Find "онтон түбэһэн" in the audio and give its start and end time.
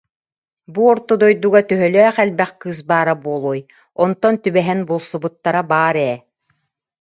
4.03-4.79